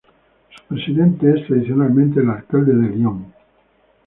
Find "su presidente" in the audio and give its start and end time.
0.49-1.31